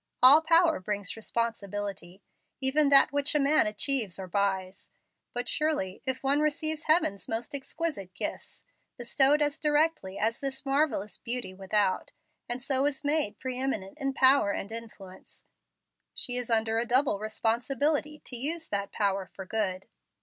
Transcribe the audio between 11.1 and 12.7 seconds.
beauty without, and